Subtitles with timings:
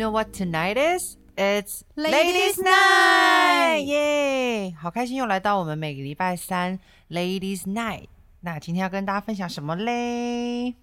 [0.00, 1.18] Know what tonight is?
[1.36, 4.74] It's Ladies' Night，耶！
[4.80, 6.80] 好开心又来到我们每个礼拜三
[7.10, 8.06] Ladies Night。
[8.40, 10.74] 那今天要跟大家分享什么嘞？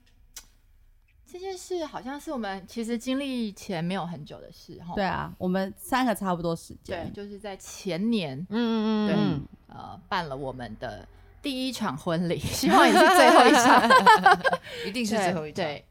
[1.26, 4.94] 这件事好像是我们其实经历前没有很久的事哈。
[4.94, 11.08] 对啊，我们三个差不多时间对，就是在前年，嗯嗯嗯对呃，办了我们的
[11.42, 14.40] 第一场婚礼，希望也是最后一场，嗯，
[14.86, 15.66] 一定是最后一场。
[15.66, 15.84] 对，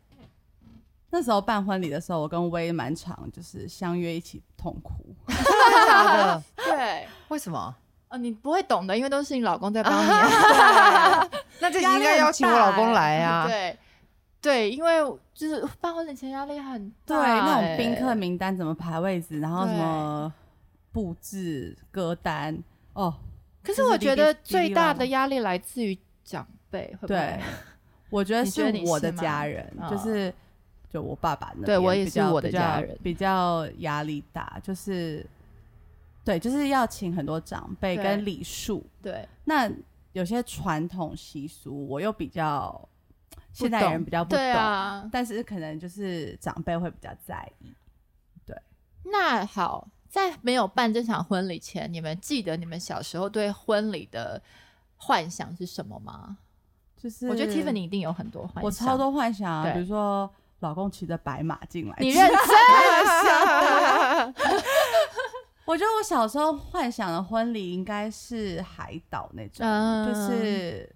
[1.17, 4.93] 那时候办婚礼的时候，我跟威蛮常就是相约一起痛哭。
[5.27, 5.37] 真
[5.89, 6.43] 的？
[6.57, 7.75] 对对，为什么？
[8.09, 11.27] 呃，你不会懂的，因为都是你老公在帮你啊。
[11.59, 13.47] 那这集应该邀请我老公来啊。
[13.47, 13.79] 对
[14.43, 15.01] 对，因为
[15.33, 20.33] 就是办婚礼前压力很大对，大，那种哎宾客名单怎么排位置，然后什对么
[20.93, 23.15] 布置歌单，哦，
[23.63, 27.41] 可是我觉得最大的压，力来自于长辈，会不对？，
[28.11, 30.33] 我觉得是我的家人，嗯就是
[30.97, 35.25] 就我爸爸那边对我也是我的家人比较压力大，就是
[36.25, 39.71] 对，就是要请很多长辈跟礼数，对，那
[40.15, 42.89] 有些传统习俗我又比较
[43.53, 45.11] 现代人比较不懂。
[45.13, 47.75] 但是可能就是长辈会比较在意。
[48.47, 48.57] 对
[49.05, 54.41] 那好，在没有办这场婚礼前，你们记得你们小时候对婚礼的
[54.97, 56.39] 幻想是什么吗？
[56.97, 60.29] 就是我觉得 Tiffany 一定有很多幻想，我超多幻想啊，比如说
[60.61, 62.37] 老公骑着白马进来，你认真
[65.67, 70.07] 我觉得我小时候幻想的婚礼应该是海岛那种，嗯。
[70.07, 70.89] 就是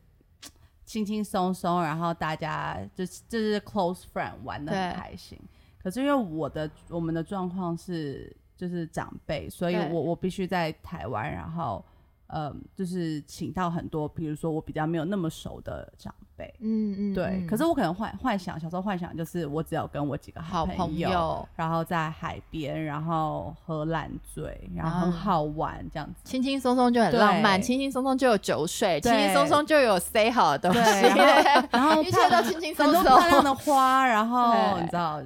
[0.84, 5.38] 轻轻松松，然后大家就是就是 close friend 玩的很开心。
[5.82, 11.84] 可是因为我的我们的状况是就是长辈，所以我我必须在台湾，然后
[12.28, 16.54] 嗯，就是请到很多，比如说我比较没有那么熟的长辈。
[16.60, 17.46] 嗯嗯，对，嗯。
[17.46, 21.46] 可是我可能幻幻想，小时候幻想就是我只有跟我几个好朋朋友。
[21.54, 25.12] 然后在海边，然后喝烂醉，然后很啊。
[25.12, 26.14] 好玩这样子。
[26.24, 30.90] 轻轻松松就很浪漫，轻轻松松就有酒水，轻轻松松就有 say 好的东西，
[31.70, 33.18] 然后一切都轻轻松很多松。
[33.20, 35.20] 漂亮的花，然后 你知道，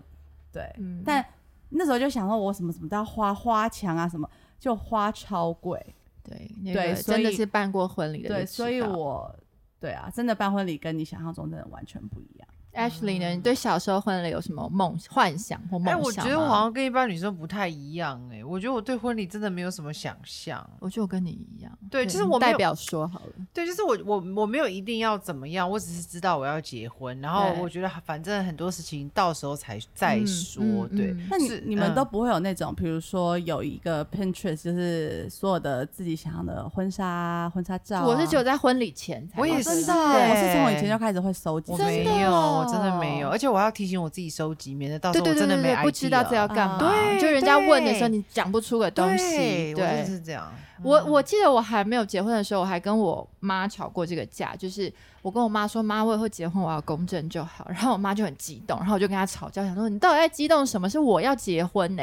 [0.53, 1.03] 对，嗯。
[1.05, 1.25] 但
[1.71, 5.79] 那时候就想说，我什么什么都要花花墙啊，什么就花超贵，
[6.23, 9.35] 对，那对真的是办过婚礼的就对，所以我
[9.85, 12.49] 对啊，真的办婚礼跟你想象中真的完全不一样。
[12.75, 13.31] Ashley 呢？
[13.31, 16.05] 你对小时候婚礼有什么梦、幻想或梦哎，想吗？
[16.05, 20.69] 我觉得我好像跟一般女生不太一样哎，我觉得我对婚礼真的没有什么想象。
[20.81, 30.65] 我觉得我跟你一样，对就是我代表说好了，对，就是我我我没有一定要怎么样，我只是知道我要结婚，然后我觉得反正很多事情到时候才再嗯说。
[30.65, 41.79] 嗯对，嗯那你你们都不会有那种，比如说有一个 Pinterest，就是所有的自己想要的婚纱啊、婚纱照啊、我是只有在婚礼前才我也有这个是真的，欸我是从我以前就开始会收集我。
[41.79, 50.07] 没有，真的哦我真的没有，而且我要提醒我自己收集，免得到时候真的没不知道这要干嘛，对就人家问的时候你讲不出个东西，对，我真的。
[50.07, 50.53] 是这样。
[50.83, 54.93] 我我记得我还没有结婚的时候，我还跟我妈吵过这个架，就是
[55.23, 60.91] 我跟我妈说，妈，我以后结婚我要公证就好，然后我妈就很激动，然后我就跟她吵架，想说你到底在激动什么？
[60.91, 62.03] 是我要结婚呢、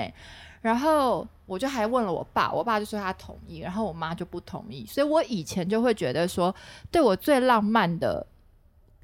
[0.61, 6.53] 然后我就还问了我爸，我爸就说他同意，然后我妈就不同意，所以我以前就会觉得说，
[6.89, 8.25] 对我最浪漫的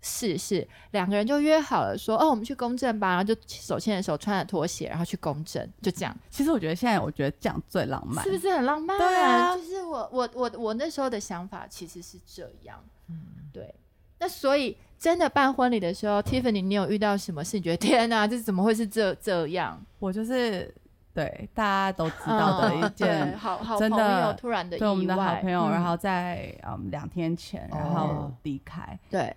[0.07, 6.18] 事是两个人就约好了说，哦，我们去公证吧，然后就手牵着手，穿着拖鞋，然后去公证，就这样。
[6.29, 8.97] 其实我觉得现在，我觉得这样最浪漫，是不是很浪漫？
[8.97, 13.18] 对啊就是我我我我那时候的想法其实是这样，嗯，
[13.51, 13.75] 对。
[14.19, 17.57] 那所以真的办婚礼的时候，Tiffany，你有遇到什么事？
[17.57, 19.79] 你觉得 天哪，这怎么会是这这样？
[20.00, 20.74] 我就是
[21.13, 28.97] 对大家都知道的一件，好好真朋友的突然的意对我们的好，朋友，嗯然后在嗯两天前，然后哦离开。
[29.12, 29.35] 对，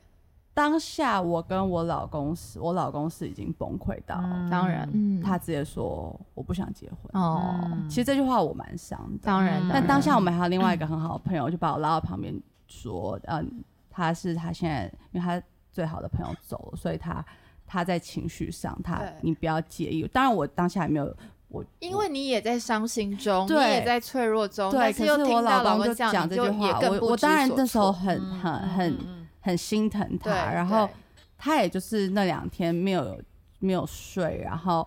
[0.52, 4.16] 当下我跟我老公是，我老公是已经崩溃到，
[4.50, 7.22] 当然，嗯，他直接说我不想结婚。
[7.22, 7.88] 哦，嗯。
[7.88, 9.70] 其实这句话我蛮伤的，当然，嗯。
[9.72, 12.34] 但当下我们们还有另外一个 很好的朋友，就把我拉到旁边
[12.66, 15.40] 说，嗯，他是他现在，因为他
[15.72, 17.24] 最好的朋友走了，所以他
[17.66, 19.08] 他在情绪上，他对。
[19.22, 20.06] 你不要介意。
[20.12, 21.16] 当然，我当下也没有，
[21.48, 27.92] 我因为你也在伤心中，你对也在脆弱中，对，但可是又听到我老公公这样，讲这句话，也更不我我当然知所那时候措。
[27.92, 30.88] 很很很嗯很心疼他，然后
[31.36, 33.20] 他也就是那两天没有
[33.58, 34.86] 没有睡，然后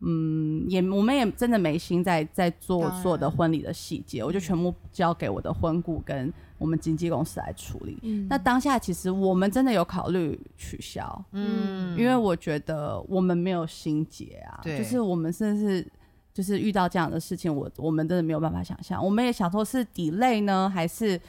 [0.00, 3.02] 嗯，也我们也真的没心在在做当然。
[3.02, 7.98] 所有的婚礼的细节，我就全部交给我的婚顾跟我们经纪公司来处理。
[8.02, 8.26] 嗯。
[8.28, 11.98] 那当下其实我们真的有考虑取消，嗯。
[11.98, 15.84] 因为我觉得我们没有心结啊，就是我们甚至
[16.32, 19.04] 就是遇到这样的事情，我我们真的没有办法想象。
[19.04, 21.20] 我们也想说是 delay 呢，还是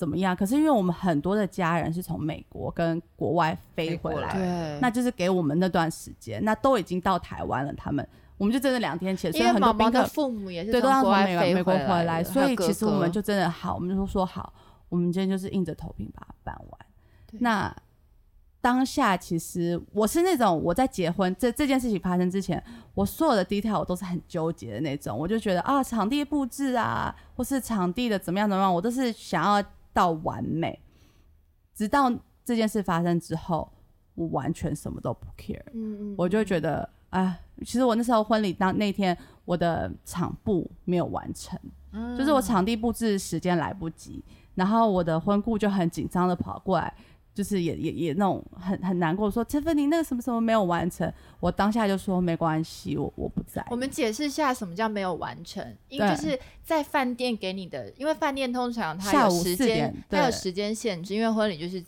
[0.00, 0.34] 怎么样。
[0.34, 8.08] 可是因为我们很多的家人是从美国跟国外飞回来，对，那就是给我们那段时间，那都已经到台湾了，他们
[8.38, 14.50] 我们就真的两天前，所以很多宾客毛毛的父母也是对，都从国外从美国美国回回来，所以其实我们就真的好，我们就说好，
[14.88, 16.80] 我们今天就是硬着头皮把它办完。
[17.32, 17.76] 那
[18.62, 22.62] 当下其实我是那种我在结婚这这件事情发生之前，
[22.92, 30.78] 我所有的 detail 我都是很纠结的那种，我就觉得啊，场地布置啊，或是场地的怎么样怎么样，我都是想要到完美。
[31.74, 32.12] 直到
[32.44, 33.70] 这件事发生之后，
[34.14, 35.62] 我完全什么都不 care。
[35.72, 41.58] 嗯嗯，我就觉得，啊，其实我那时候婚礼当那天，我的场布没有完成，
[42.18, 44.22] 就是我场地布置时间来不及，
[44.54, 46.94] 然后我的婚顾就很紧张的跑过来，
[47.32, 53.64] 就是也也也那种很很难过，说 Tiffany 那个什么什么没有完成，我当下就说没关系，我我不在。
[53.70, 61.82] 我们解释一下什么叫没有完成，因为就是在饭店给你的，因为饭店通常它下午4有时间它有时间限制，因为婚礼就是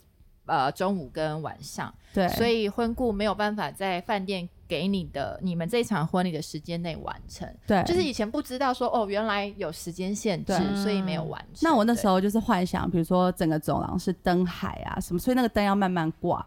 [0.46, 7.46] 呃中午跟晚上，对，所以婚顾没有办法在饭店给你的你们这一场婚礼的时间内完成。
[7.66, 11.60] 对，就是以前不知道说哦，原来有时间限制，所以没有完成。
[11.60, 16.46] 那我那时候候就是幻想，比如说整个走廊是灯海啊什么，所以那个灯要慢慢挂。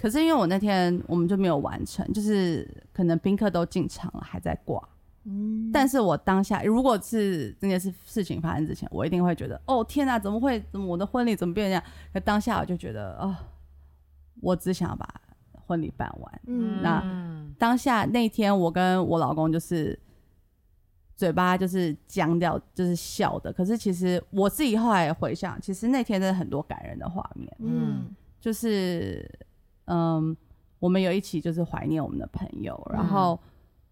[0.00, 4.82] 可是因为我那天我们就没有完成，就是可能宾客都进场了还在挂。
[5.24, 10.58] 嗯，但是我当下如果是这件事事情发生之前，我一定会觉得，哦天哪，怎么会？
[10.72, 11.84] 怎么我的婚礼怎么变成这样？
[12.14, 13.36] 可当下我就觉得，哦，
[14.40, 15.06] 我只想要把
[15.66, 16.40] 婚礼办完。
[16.46, 16.80] 嗯。
[16.82, 19.98] 那嗯当下那天，我跟我老公就是
[21.16, 23.52] 嘴巴就是僵掉，就是笑的。
[23.52, 28.14] 可是其实我自己后来回想，其实那天真的很多感人的画面，嗯。
[28.38, 29.28] 就是
[29.86, 30.36] 嗯，
[30.78, 33.40] 我们有一起就是怀念我们的朋友，然后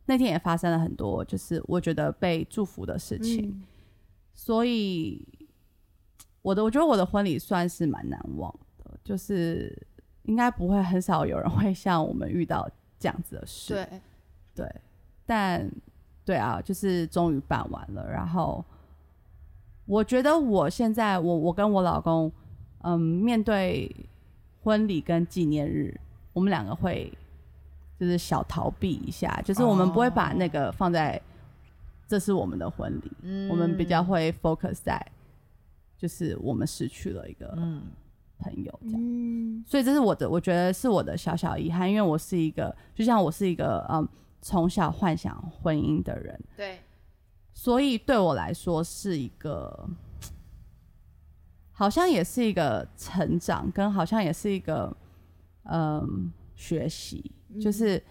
[0.07, 3.63] 那天也发生了很多就是我觉得被祝福的事情，嗯。
[4.33, 5.27] 所以
[6.43, 9.77] 我的我觉得我的婚礼算是蛮难忘的，就是
[10.25, 12.69] 应该不会很少有人会像我们遇到
[12.99, 13.75] 这样子的事。
[13.75, 13.89] 对，
[14.55, 14.75] 对，
[15.25, 15.71] 但
[16.25, 18.11] 对啊，就是终于办完了。
[18.11, 18.65] 然后
[19.87, 22.31] 我觉得我现在，我我跟我老公，
[22.83, 23.95] 嗯，面对
[24.63, 25.99] 婚礼跟纪念日，
[26.33, 27.13] 我们两个会
[28.01, 31.21] 就是小逃避一下，就是我们不会把那个放在
[32.09, 35.05] 这是我们的婚礼，嗯我们比较会 focus 在
[35.99, 37.83] 就是我们失去了一个嗯
[38.39, 39.01] 朋友这样。
[39.01, 39.65] 嗯。
[39.67, 44.07] 所以这是我的，我觉得是我的小小遗憾，因为我是一个，就像我是一个嗯
[44.41, 46.81] 从小幻想婚姻的人，对，
[47.55, 49.89] 所以对我来说是一个，
[51.73, 54.95] 好像也是一个成长，跟好像也是一个
[55.65, 58.03] 嗯学习，就是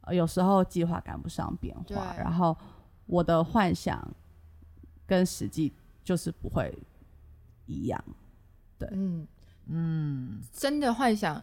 [0.00, 2.56] 呃有时候计划赶不上变化，然后
[3.06, 4.02] 我的幻想
[5.06, 5.72] 跟实际
[6.02, 6.76] 就是不会
[7.66, 8.04] 一样。
[8.92, 9.26] 嗯，
[9.68, 11.42] 嗯，真的幻想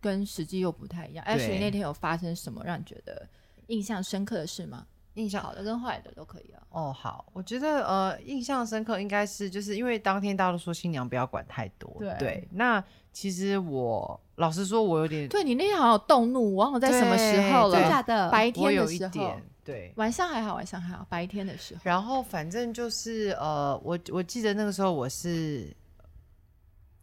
[0.00, 1.24] 跟实际又不太一样。
[1.24, 3.28] 对 Ashley 那天有发生什么让你觉得
[3.68, 4.86] 印象深刻的事吗？
[5.14, 6.62] 印象好的跟坏的都可以啊。
[6.68, 12.84] 哦，好，我觉得呃，印象深刻应该是就是因为当天大家都说新娘不要管太多，对那
[13.14, 17.88] 其实我老实说，我有点对你那天好像有动怒，我忘了在什么时候对了。
[17.88, 19.92] 假的白我有天的时候一点，对。
[19.96, 21.80] 晚上还好，晚上还好，白天的时候。
[21.82, 25.74] 然后反正就是呃，我我记得那个时候我是，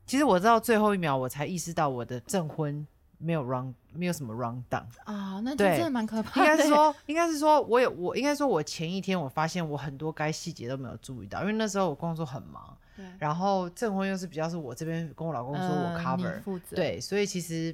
[0.05, 2.86] 其实我知道最后一秒我才意识到我的证婚
[3.17, 6.51] 没有 run 没有什么 run down，啊，那就真的蛮可怕的。
[6.51, 17.74] 应该是说，应该是说，我有我应该说，我前一天我发现我很多该细节都没有注意到，因为那时候我工作很忙，对，然后证婚又是比较是我这边跟我老公说我呃 cover，、你负责，对，所以其实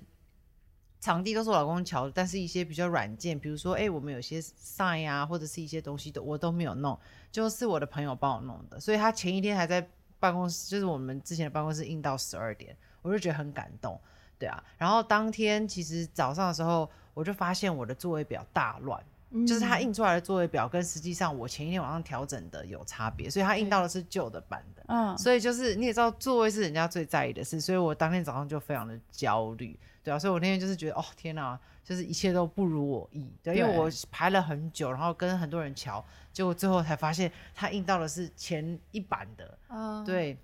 [0.99, 6.99] 场地都是我老公瞧的，但是一些比较软件，比如说，哎、我们有些 sign 啊，或者是一些东西的，我都没有弄，
[7.31, 13.99] 就是我的朋友帮我弄的，所以他前一天还在办公室，就是我们之前的办公室印到十二点，我就觉得很感动，
[14.37, 14.63] 对啊。
[14.77, 19.01] 然后当天其实早上的时候，我就发现我的座位表大乱。
[19.31, 24.83] 嗯就是他印出来的座位表跟实际上我前一天晚上调整的有差别，所以他印到的是旧的版的。
[24.87, 40.35] 嗯，所以就是你也知道，座位是人家最在意的事，所以我当天早上就非常的焦虑，对啊，所以我那天就是觉得，哦天哪，就是一切都不如我意，对，因为我排了很久，然后跟很多人瞧，结果最后才发现他印到的是前一版的，嗯，对，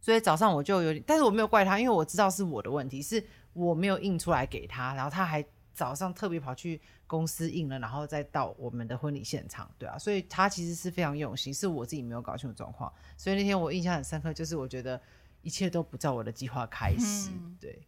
[0.00, 3.22] 所以早上我就有点，但是我没有怪他，因为我知道是我的问题，是
[3.52, 14.98] 我没有印出来给他，然后他还早上特别跑去公司印了，然后再到我们的婚礼现场，对啊，所以他其实是非常用心，是我自己没有搞清楚状况，所以那天我印象很深刻，就是我觉得
[15.42, 17.54] 一切都不照我的计划开始，嗯。
[17.60, 17.86] 对，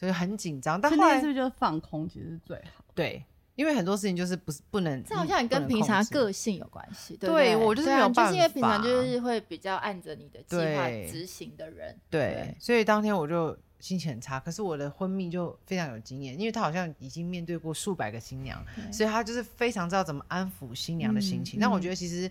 [0.00, 2.82] 所以很紧张，但后来是不是就是放空，其实是最好。
[2.94, 3.22] 对
[3.54, 7.18] 因为很多事情就是不是不能，这好像也跟平常个性有关系。
[7.18, 11.94] 对我就是没有就是因为平常就是会比较按着你的计划执行的人。
[12.08, 14.40] 对，所以当天我就心情很差。
[14.40, 21.58] 可是我的婚蜜就非常有经验，因为他好像已经面对过数百个新娘，所以他就是非常知道怎么安抚新娘的心情。
[21.58, 22.30] 嗯但我嗯觉得其实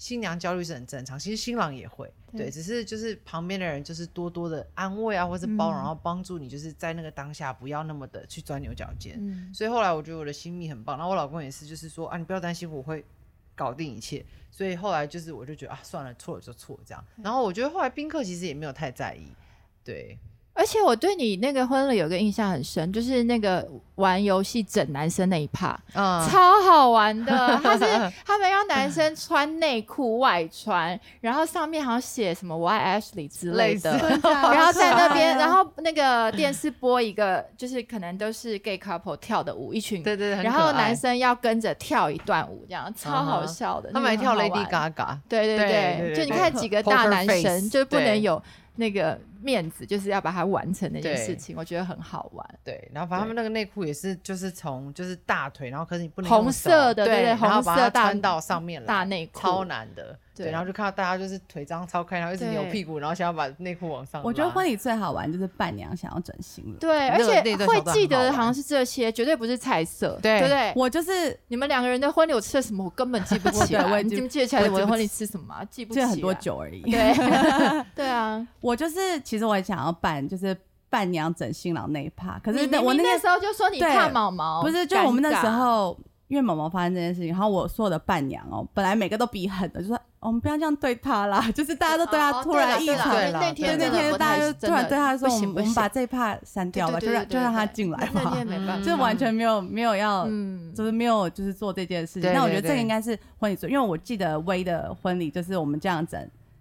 [0.00, 9.18] 新娘焦虑是很正常，其实新郎也会，对对，只是就是旁边的人就是多多的安慰啊，或是包容，嗯然后帮助你，就是在那个当下不要那么的去钻牛角尖。
[9.20, 13.04] 嗯，所以后来我觉得我的新蜜很棒，然后我老公也是，就是说啊，你不要担心，我会
[13.54, 14.24] 搞定一切。
[14.50, 17.04] 所以后来就是我就觉得啊，算了，错了就错了这样。
[17.22, 19.30] 然后我觉得后来宾客其实也没有太在意，
[19.84, 20.18] 对，
[20.60, 27.58] 而且我对你那个婚礼有个印象很深，就是那个玩游戏整男生那一趴，嗯，超好玩的。
[27.62, 27.80] 他是
[28.26, 33.90] 他们让男生穿内裤外穿，然后上面好像写什么 “Y Ashley” 之类的。
[34.22, 43.90] 然后在那边，然后后那个电视播一个，就是可能都是 gay couple 跳的舞，一群，对对然后男生要跟着跳一段舞，这样超好笑的。
[43.92, 48.42] 他们还跳 Lady Gaga，对对对对就你看几个大男生就不能有
[48.76, 52.46] 那个面子，就是要把它完成那件事情，我觉得很好玩。
[52.64, 64.22] 对，然后反正他们那个内裤也是，就是从就是大腿，然后可是你不能红色的对对对红然后把它色大穿到上面来，大内裤超难的，对对，然后就看到大家就是腿张超开，然后一直扭屁股，然后想要把内裤往上。
[64.22, 66.78] 我觉得婚礼最好玩就是伴娘想要转型了。
[66.78, 70.72] 对，而且会记得好像是这些，绝对不是菜色，对对不对？
[70.76, 73.80] 我就是你们两个人的婚礼我吃了什么，我根本记不起来。
[74.02, 75.64] 你记不记得起来我记不我的婚礼吃什么啊？
[75.70, 76.06] 记不起来。
[76.06, 76.82] 很多酒而已。
[76.82, 77.14] 对
[77.94, 80.56] 对啊，我就是其实我也想要办，就是
[80.88, 85.96] 伴娘整新郎那一趴，可是那我那时候就说你怕毛毛，不是，就我们那时候，
[86.26, 100.26] 因为毛毛发生这件事情，然后我所有的伴娘哦，本来每个都比狠的，就说、哦我们不要这样对他啦， 就是大家都对他哦突然异常，那天那天大家就突然对他说，我们我们把这一趴删掉吧，就让就让他进来吧那天，没办法，就完全没有没有要。
[100.28, 102.30] 嗯，就是没有，就是做这件事情。
[102.34, 106.20] 那我觉得这个应该是婚礼最，因为我记得薇的婚礼就是我们这样整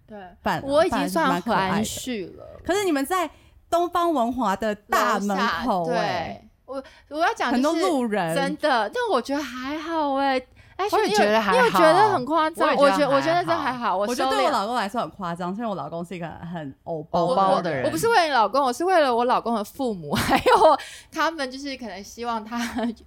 [0.09, 2.59] 对，办，我已经算含蓄了。
[2.65, 3.29] 可是你们在
[3.69, 10.41] 东方文华的大门口、对，我我要讲很多路人，真的，但我觉得还好哎。
[10.79, 12.73] 哎，我也你有觉得还你有觉得很夸张？
[12.77, 20.79] 我觉得我觉得我觉得还好这还好，我我觉得对我老公来说很夸张，因为我老公是一个很欧欧我我包的人我不是为了你老公，我是为了我老公的父母，还有
[21.11, 22.57] 他们，就是可能希望他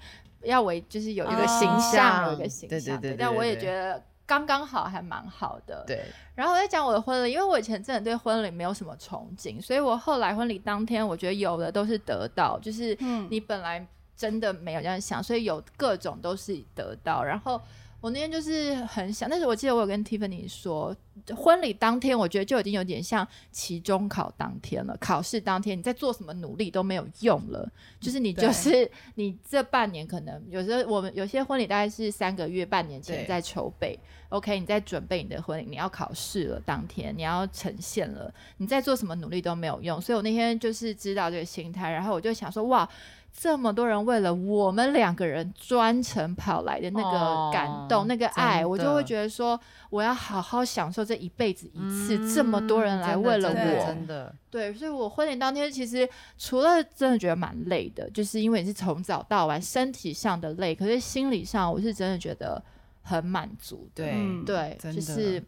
[0.45, 3.01] 要为就是有一个形象，哦有一个形象。
[3.01, 5.85] 对对对但我也觉得刚刚好，还蛮好的。
[5.87, 13.87] 对，然后我在讲我的婚礼，因为我以前真的对婚礼没有什么憧憬，所以我后来婚礼当天，我觉得有的都是得到，就是嗯你本来
[14.17, 17.23] 真的没有这样想，所以有各种都是得到。
[17.23, 17.61] 然后
[18.03, 20.95] 我那天就是很想，但是我记得我有跟 Tiffany 说，
[21.37, 33.97] 婚礼当天我觉得就已经有点像期中考当天了，考试当天你在做什么努力都没有用了，就是你就是你这半年可能有时候我们有些婚礼大概是三个月、半年前在筹备。
[34.31, 40.01] OK，你在准备你的婚礼，你要考试了，当天你要呈现了，你在做什么努力都没有用。
[40.01, 42.89] 所以我那天就是知道这个心态，然后我就想说，哇，
[43.35, 49.59] 这么多人为了我们两个人专程跑来的那个感动、哦那个爱，我就会觉得说，
[49.91, 62.63] 我要好好享受这一辈子一次，嗯这么多人来为了真的我，真的，对，所以我婚礼当天其实除了真的觉得蛮累的，就是因为你是从早到晚，身体上的累，可是心理上我是真的觉得
[63.01, 63.89] 很满足。
[63.95, 65.43] 对嗯对，就是。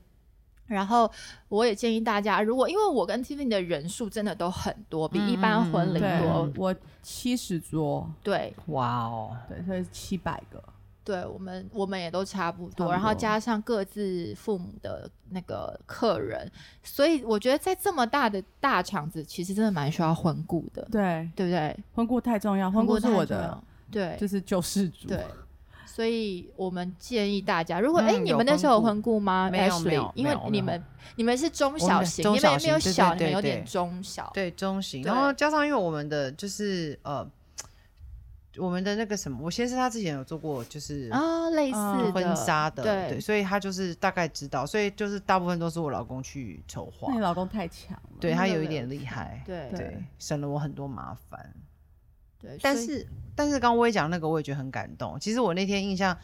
[0.66, 1.10] 然后
[1.48, 8.54] 我也建议大家，如果因为我跟 Tiffany 的人数真的都很多，比嗯一般婚礼对多，我七十桌，对。
[8.66, 10.62] 哇哦，对，所以七百个，
[11.04, 16.50] 对，我们我们也都差不多，差不然后加上各自父母的那个客人，
[16.82, 21.76] 所以我觉得在这么大的大场子，其实真的蛮需要婚顾的，对，对不对？
[21.94, 25.22] 婚顾太重要，婚顾是我的对，就是救世主，对，
[25.94, 29.48] 所以我们建议大家，如果哎、你们那时候有婚婚顾吗？
[29.48, 29.78] 没有？
[29.78, 30.82] 没有因为你们
[31.14, 37.24] 你们是中小型，你们也没有小你们有点中小，对中型，然后加上因为我们的就是呃，
[38.56, 43.10] 我们的那个什么，我先生他之前有做过就是啊，类似嗯婚纱的，对。
[43.10, 47.06] 对，所以他就是大概知道，所以就是大部分都是我老公去筹划。
[47.10, 49.68] 那，你老公太强了，对他有一对点厉害，对。
[49.70, 51.54] 对对，省了我很多麻烦。
[52.40, 55.18] 对，但是但是刚刚我也讲那个，我也觉得很感动。
[55.18, 56.16] 其实我那天印象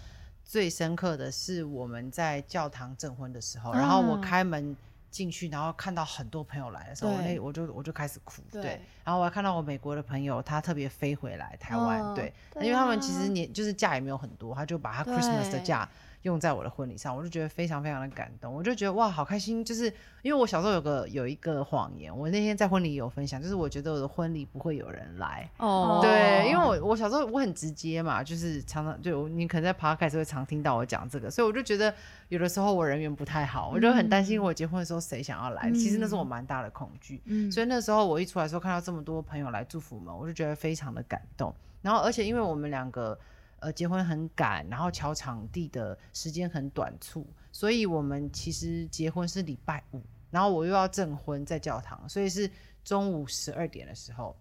[0.45, 4.77] 最深刻的是我们在教堂证婚的时候，然后我啊开门
[5.11, 8.81] 进去，然后看到很多朋友来的时候，我那我就我就开始哭，对对。
[9.05, 13.21] 然后我还看到我美国的朋友，他特别飞回来台湾，哦对，对因为他们其啊。
[13.21, 15.89] 实年就是假也没有很多，他就把他 Christmas 的假
[16.23, 19.65] 用在我的婚礼上，我就觉得非常非常的感动，我就觉得哇，好开心！
[19.65, 19.87] 就是
[20.23, 31.95] 因为我小时候有个有一个谎言，我那天在婚礼有分享，就是我觉得我的婚礼不会有人来，哦对，因为我我小时候我很直接嘛，就是常常就你可能在 podcast 会常听到我讲这个，所以我就觉得
[32.29, 37.23] 有的时候我人缘不太好，我就很担心我结婚的时候谁想要来，其实那是我蛮大的恐惧。
[37.25, 41.55] 嗯所以那时候我一出来的时候，看到这么多朋友来祝福我们，我就觉得非常的感动。
[41.83, 43.19] 然后而且因为我们两个
[43.61, 52.51] 呃结婚很赶，然后瞧场地的时间很短促，所以我们其实结婚是礼拜五，然后我又要证婚在教堂，所以是
[52.83, 54.37] 中午十二点的时候。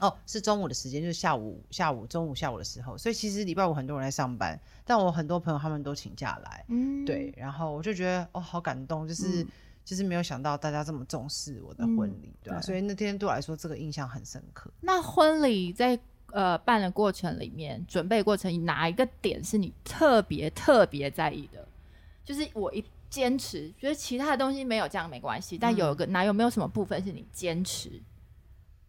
[0.00, 9.48] 哦，是中午的时间，就是下午、下午、中午、下午的时候，所以其实礼拜五很多人在上班，但我很多朋友他们都请假来，嗯对，然后我就觉得哦，好感动，就是、嗯
[9.84, 14.70] 就是没有想到大家这么重视我的婚礼，对吧、对所以那天对我来说，这个印象很深刻。
[14.80, 15.98] 那婚礼在
[16.32, 21.66] 呃办的过程里面，准备过程哪一个点是你特别特别在意的？
[22.24, 27.90] 就是我一坚持，觉得其他的东西没有这样没关系，但有一个哪有没有什么部分是你坚持？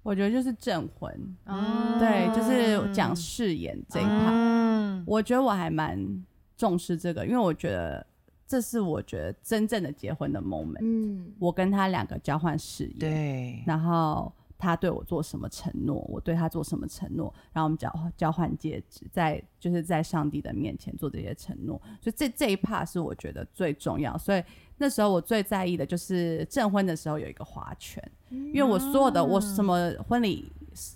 [0.04, 4.30] 我觉得就是证婚，哦对，就是讲誓言这一趴。
[4.32, 6.24] 嗯，我觉得我还蛮
[6.58, 8.06] 重视这个，因为我觉得
[8.48, 10.80] 这是我觉得真正的结婚的 moment。
[10.82, 24.16] 嗯，我跟他两个交换誓言，对，然后他对我做什么承诺，我对他做什么承诺，然后我们交交换戒指，在就是在上帝的面前做这些承诺，所以这这一 part 是我觉得最重要。
[24.20, 24.44] 所以
[24.78, 30.52] 那时候我最在意的就是证婚的时候有一个花圈，因为我所有的我什么婚礼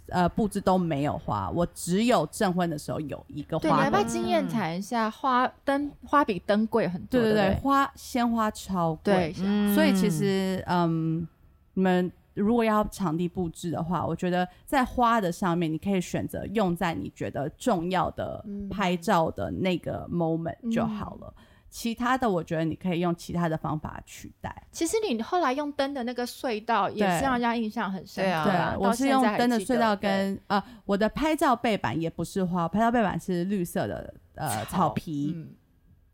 [0.09, 4.03] 呃布置都没有花，我只有证婚的时候有一个对，你花圈要不要。
[4.03, 7.19] 经验谈一下花灯花比灯贵很多？
[7.19, 9.33] 对对对，花鲜花超贵，
[9.73, 11.27] 所以其实，嗯，
[11.73, 21.33] 你们如果要场地布置的话，我觉得在花的上面，你可以选择用在你觉得重要的嗯拍照的那个 moment 就好了。
[21.67, 24.63] 其他的，我觉得你可以用其他的方法取代。
[24.71, 35.49] 其实你后来用灯的那个隧道也是对让人家印象很深刻对啊对啊，，我是用灯的隧道跟呃，我的拍照背板也不是花，拍照背板是绿色的呃草皮，嗯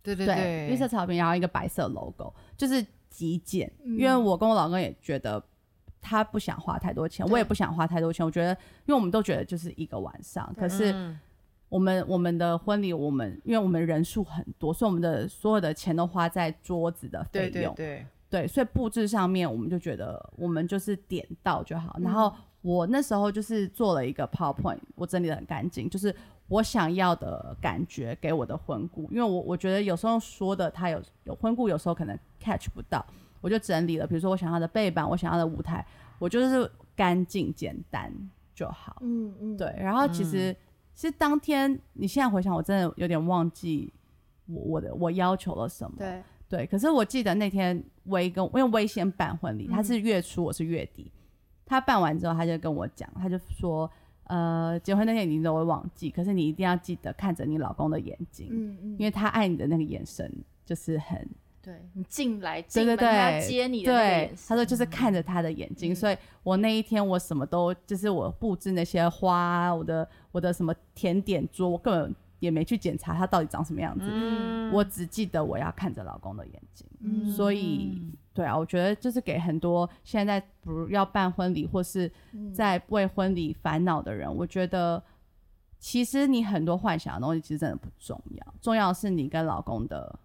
[0.02, 3.72] 对对对，绿色草坪，然后一个白色 logo，就是极简。
[3.84, 5.40] 嗯因为我跟我老公也觉得
[6.02, 8.26] 他不想花太多钱，我也不想花太多钱。
[8.26, 8.52] 我觉得，
[8.86, 11.20] 因为我们都觉得就是一个晚上，可是嗯
[11.70, 17.52] 我们我们的婚礼，我们因为我们人数很多，所以我们的所有的钱都花在桌子的费用。
[17.52, 21.96] 对对对，对，所以布置上面我们就觉得我们就是点到就好。
[21.98, 26.14] 嗯然后我那时候就是做了一个 PowerPoint，我整理的很干净，就是
[26.48, 33.04] 我想要的感觉给我的婚顾，因为我我觉得有时候说的他有有婚顾有时候可能 catch 不到，
[33.42, 35.86] 我就整理了，比如说我想要的背板，我想要的舞台，
[36.20, 38.14] 我就是干净简单
[38.56, 38.98] 就好。
[39.02, 40.56] 嗯嗯，对，然后其实、
[40.94, 43.92] 其实当天你现在回想，我真的有点忘记
[44.46, 45.98] 我我的我要求了什么。
[45.98, 51.12] 对，对，可是我记得那天威跟因为威先办婚礼，他是月初，我是月底。
[51.66, 53.90] 他办完之后，他就跟我讲，他就说，
[54.26, 60.30] 呃，结婚那天你都会忘记，可是你一定要记得看着你老公的眼睛，嗯嗯，因为他爱你的那个眼神
[60.66, 61.26] 就是很
[61.62, 61.90] 对。
[61.94, 65.96] 你进来对对进门，他要对，接你对他说就是看着他的眼睛，嗯。
[65.96, 74.72] 所以我那一天我什么都就是我布置那些花，我的我的什么甜点桌，我根本也没去检查它到底长什么样子，嗯。
[74.74, 76.88] 我只记得我要看着老公的眼睛。
[77.02, 77.32] 嗯。
[77.32, 78.02] 所以，
[78.34, 82.54] 对啊，我觉得就是给很多现在不要办婚礼或是嗯。
[82.54, 85.02] 在为婚礼烦恼的人，我觉得
[85.80, 90.20] 其实你很多幻想的东西其实真的不重要，重要的是你跟老公的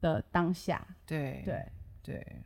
[0.00, 0.84] 的当下。
[1.04, 1.66] 对对，
[2.02, 2.42] 对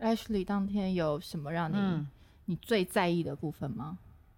[0.00, 2.06] ，Ashley 当天有什么让你、嗯。
[2.46, 3.96] 你最在意的部分吗？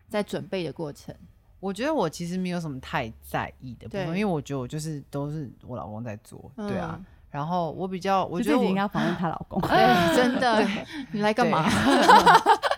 [0.08, 1.12] 在准备的过程，
[1.58, 6.94] 我觉得我其实没有什么太在意的部分，因为我觉得我就是都是我老公在做，对啊。
[6.98, 9.60] 嗯然后我比较，我觉得我应该要访问她 老公。
[9.60, 10.66] 对，真的，
[11.12, 11.68] 你来干嘛？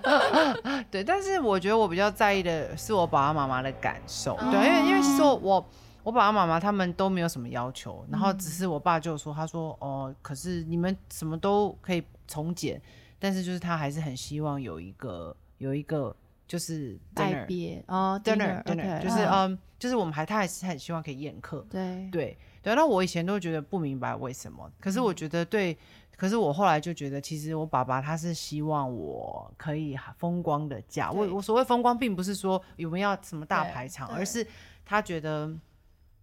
[0.90, 5.64] 对，但是我觉得我比较在意的是我爸爸妈妈的感受，哦对，因为因为其实我
[6.08, 8.38] 我我爸爸妈妈他们都没有什么要求，然后嗯。
[8.38, 12.80] 只是我爸就说，他说哦，可是你们什么都可以从简，
[13.18, 16.16] 但是就是他还是很希望有一个有一个
[16.46, 22.08] 就是拜 dinner 别哦 dinner dinner 就是嗯嗯，就是我们还他还是很希望可以宴客，对。
[22.10, 25.76] 对对，那我以前都觉得不明白为什么，可是我觉得对，
[26.16, 31.10] 可是我后来就觉得，其实我爸爸他是希望我可以风光的嫁。
[31.10, 34.46] 我我所谓风光，并不是说我们要什么大排场，而是
[34.86, 35.50] 他觉得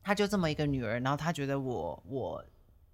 [0.06, 2.46] 他就这么一个女儿，然后他觉得我我。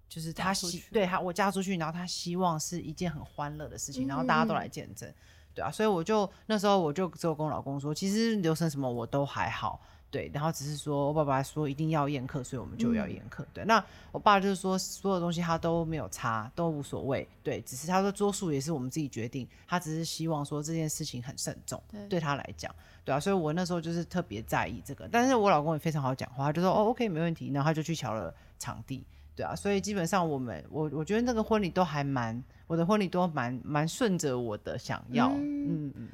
[0.08, 5.10] 就是他希对他我嫁出去，然后他希望是一件很欢乐的事情，然后大家都嗯来见证，
[5.54, 9.80] 对啊，所以我就那时候我就只有跟我老公说，其实流程什么我都还好，
[10.12, 13.44] 对，然后只是说我爸爸说一定要宴客，所以我们就要宴客。
[13.54, 17.26] 对，那我爸就是说所有东西他都没有差，都无所谓。
[17.42, 22.70] 对，只是他说桌数也是我们自己决定，他只是希望说这件事情很慎重，对对他来讲，
[23.06, 25.08] 对啊，所以我那时候就是特别在意这个。
[25.10, 29.02] 但是我老公也非常好讲话，他就说哦 OK 没问题，然后他就去瞧了场地。
[29.34, 36.08] 对啊，所以基本上我们我我觉得那个婚礼都还蛮，我的婚礼都蛮蛮顺着我的想要，嗯嗯嗯，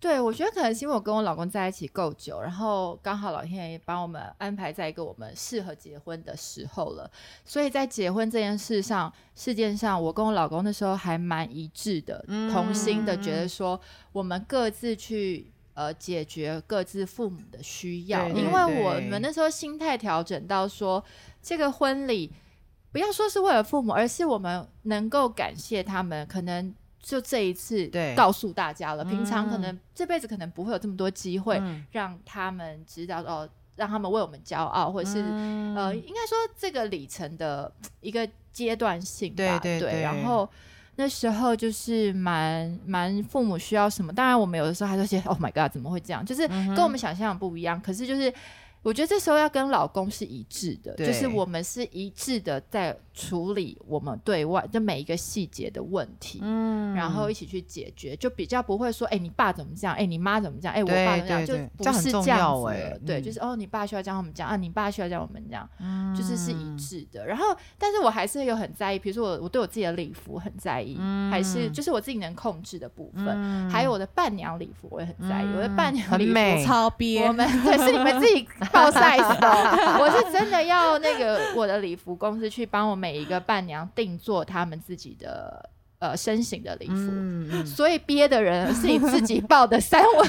[0.00, 7.10] 对，我觉得可能是因为我跟我老公在一起够久，然后刚好老天爷帮我们安排在一个我们适合结婚的时候了，
[7.44, 13.80] 所以在结婚这件事上，事件上，我跟我老公那时候还蛮一致的，同心的，觉得说
[14.12, 18.34] 我们各自去呃解决各自父母的需要，对。
[18.34, 21.04] 对因为我们那时候心态调整到说
[21.42, 22.32] 这个婚礼。
[22.90, 29.04] 不要说是为了父母，而是我们能够感谢他们，可能就这一次告诉大家了。
[29.04, 39.36] 平常可嗯能这辈子可能不会有这么多机会嗯让他们知道哦，让他们为我们骄傲，或者是、嗯呃，应该说这个里程的一个阶段性吧。
[39.36, 40.48] 对对对然后
[40.96, 46.24] 那时候就是蛮蛮父母需要什么，当然我们有的时候还是觉得 Oh my God，怎么会这样？
[46.24, 47.80] 就是嗯跟我们想象的不一样。
[47.80, 48.32] 可是就是。
[48.82, 56.94] 我觉得这时候要跟老公是一致的，就是我们是一致的在处理我们对外就每一个细节的问题，嗯。
[56.94, 62.98] 然后一起去解决，就比较不会说，哎、你爸怎么这样，哎、你妈怎么这样，哎、我爸怎么这样，就不是这样子了。
[63.06, 63.22] 对，嗯。
[63.22, 65.68] 就是哦，你爸需要这样我们这样啊，你爸需要这样我们讲，
[66.16, 67.26] 就是是一嗯致的。
[67.26, 67.44] 然后，
[67.76, 70.96] 但是我还是有很在意，比如说我我对我自己的礼服很在意，
[71.30, 78.46] 还是就是我自己能控制的部分，还有我的伴娘礼服我也很在意，我的伴娘礼服超 憋我，们对是你们自己
[78.78, 87.66] 报 size 的哦、 我是真的要那个我的礼服公司去帮我每一个伴娘定做他们自己的呃身形的礼服。
[87.66, 90.28] 所以憋的人是你自己报的三 问，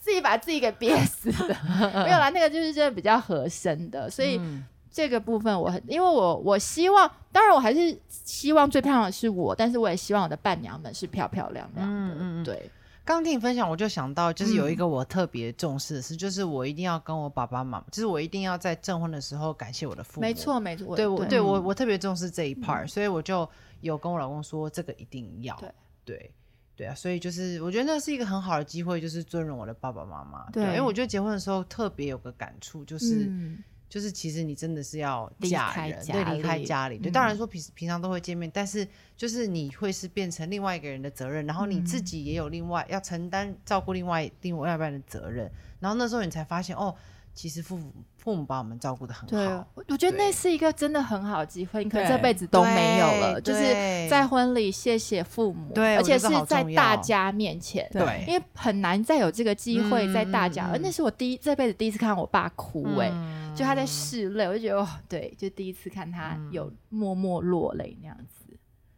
[0.00, 1.56] 自己把自己给憋死的。
[2.04, 11.92] 没有啦，那个就是真的比较合身的，所以嗯这个部分我很，因为我我希望，当然我还是希望最漂亮的是我，但是我也希望我的伴娘们是漂漂亮亮的。
[11.92, 12.70] 嗯嗯嗯对，
[13.10, 20.22] 刚听你分享，我就想到，就是嗯有一个我特别重视的事，就是我一定要跟我爸爸妈妈，就是我一定要在证婚的时候感谢我的父母。
[20.22, 23.48] 没，错没错，对我对嗯我我特别重视这一 part，、所以我就
[23.80, 25.56] 有跟我老公说，这个一定要。
[25.56, 25.72] 对
[26.04, 26.34] 对
[26.76, 30.48] 对啊，所以就是我觉得那是一个很好的机会，就是尊荣我的爸爸妈妈。
[30.52, 33.58] 对因为我觉得结婚的时候特别有个感触，就是、嗯
[33.90, 36.96] 就是其实你真的是要离嫁人，对，离开家里。
[36.96, 45.50] 对，嗯当然说平时平常都会见面，但是就是你会是变成另外一个人的责任，然后你自己也有另外要承担照顾另外另外一半的责任，
[45.80, 46.94] 然后那时候你才发现哦，
[47.34, 53.40] 其实父母父母把我们照顾的很好，，我我觉得那是一个真的很好的机会，你可能这辈子都没有了。
[53.40, 53.62] 就是
[54.10, 58.24] 在婚礼谢谢父母，对而且是在大家面前，对。
[58.28, 66.52] 因为很难再有这个机会嗯在大家，而那是我第一这辈子第一次看我爸哭、哎、嗯就他在拭泪，我就觉得哦，对，就第一次看他嗯。
[66.52, 68.44] 有默默落泪那样子，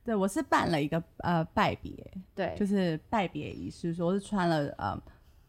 [0.05, 1.93] 对我是办了一个呃拜别，
[2.35, 5.01] 对，就是拜别仪式，说我是穿了呃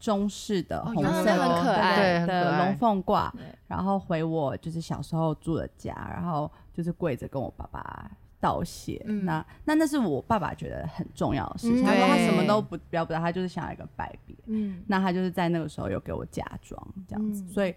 [0.04, 3.32] 中式的哦红色的很可爱对很可的龙凤褂，
[3.68, 8.12] 然后回我就是小时候住的家，然后就是跪着跟我爸爸
[8.42, 9.02] 道谢。
[9.08, 9.24] 嗯。
[9.24, 11.78] 那那那是我爸爸觉得很重要的事嗯。
[11.78, 14.36] 情，他说他什么都不不要不要，他就是想要一个拜别。
[14.48, 17.48] 嗯，那他就是在那个时候有给我嫁妆这样子，嗯。
[17.48, 17.74] 所以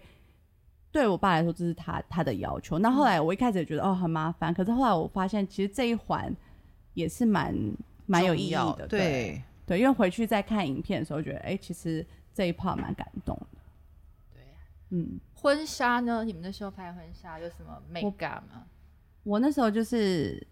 [0.91, 2.77] 对我爸来说这是他他的要求。
[2.77, 6.35] 那后来我一开始也觉得哦很麻烦，可是后来我发现其实这一环
[6.93, 7.55] 也是蛮
[8.05, 9.41] 蛮有意义的，对。
[9.65, 12.05] 对，因为回去再看影片的时候，觉得哎、其实
[12.37, 13.59] 这一 part 蛮感动的。
[14.35, 14.43] 对。
[14.91, 16.23] 嗯，婚纱呢？
[16.23, 18.65] 你们那时候拍婚纱有什么美感吗？
[19.23, 20.45] 我那时候就是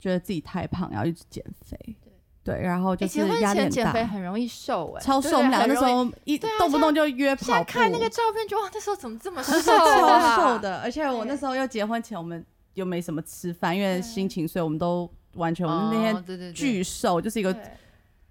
[0.00, 1.96] 觉得自己太胖，要一直减肥，
[2.42, 5.36] 对，然后就是压力很前减肥大，很容易瘦哎、超瘦。
[5.36, 10.36] 我们两个那时候一啊动不动就约跑步，现在看那个照片，就哇，那时候怎么这么瘦超啊？
[10.36, 17.62] 瘦的，而且我那时候又结婚前，我们又没什么吃饭，因为心情，所以我们都完全我们那哦天对对对巨瘦，就是一个对，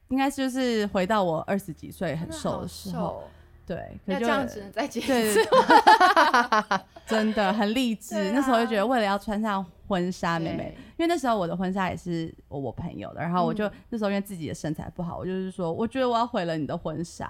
[0.10, 3.24] 应该就是回到我二十几岁很瘦的时候，瘦，
[3.65, 5.39] 对，可要就这样只能再减一对次。
[7.08, 8.15] 真的很励志。
[8.15, 17.30] 啊那时候就觉得为了要穿上婚纱，妹妹，因为那时候我的婚纱也是我我朋友的，然后我就、嗯那时候因为自己的身材不好，我就是说，我觉得我要毁了你的婚纱，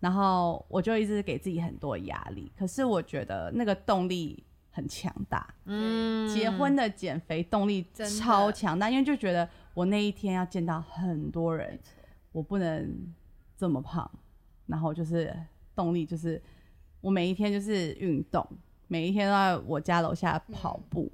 [0.00, 2.50] 然后我就一直给自己很多压力。
[2.58, 11.78] 可是我觉得那个动力很强大，嗯结婚的减肥动力真的超强大，因为就觉得我那一天要见到很多人，
[12.32, 13.12] 我不能
[13.56, 14.10] 这么胖，
[14.66, 15.34] 然后就是
[15.74, 16.40] 动力就是
[17.00, 18.46] 我每一天就是运动，
[18.86, 21.10] 每一天都在我家楼下跑步。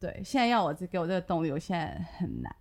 [0.00, 2.54] 对，现在要我这给我这个动力，我现在很难。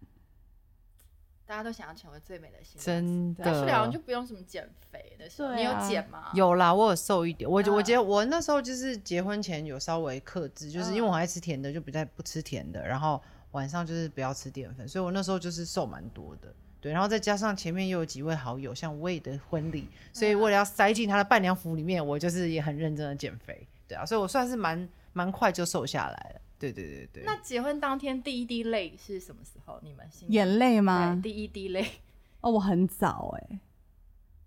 [1.45, 2.81] 大家都想要成为最美的新。
[2.81, 6.29] 真但是两人就不用什么减肥的时候，你有减吗？
[6.33, 7.49] 有啦，我有瘦一点。
[7.49, 13.21] 我我嗯觉得我那时候就是结婚前有稍微克制，就是因为嗯我爱吃甜的，就不再不吃甜的，然后
[13.51, 16.53] 晚上就是不要吃淀粉，所以我那时候就是瘦蛮多的。
[16.79, 23.67] 对，然后再加上前面又有几位好友，像魏的婚礼，所以嗯为了要塞进他的伴娘服里面，我就是也很认真的减肥。
[23.87, 26.41] 对啊，所以我算是蛮蛮快就瘦下来了。
[26.59, 27.23] 对对对对。
[27.23, 29.79] 那结婚当天第一滴泪是什么时候？
[29.81, 31.19] 你们眼泪吗？
[31.21, 31.85] 第一滴泪，
[32.41, 33.59] 哦，我很早哎、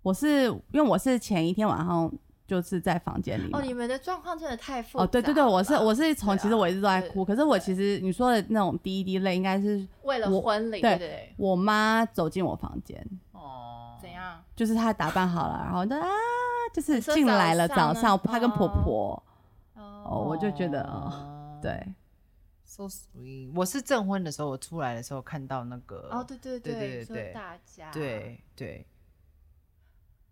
[0.01, 2.11] 我是因为我是前一天晚上
[2.51, 3.59] 就是在房间里嘛。
[3.59, 14.43] 哦，你们的状况真的太复杂哦，对对对，我是我是从啊其实我一直都在哭，可是我其实你说的那种第一滴泪，应该是为了婚礼，对对对对，我妈走进我房间，哦，怎样？
[14.53, 16.05] 就是她打扮好了，然后就啊，
[16.73, 19.23] 就是进来了，早上早上她跟婆哦婆，
[19.75, 20.03] 哦。
[20.03, 21.87] 哦，我就觉得哦，哦对
[22.65, 23.53] ，，so sweet。
[23.55, 28.85] 我是证婚的时候，我出来的时候看到那个，哦，对对对对说对大家对对，